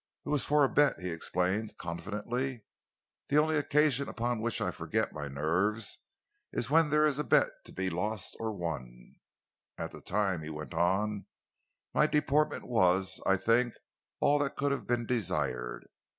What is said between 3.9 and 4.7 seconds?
upon which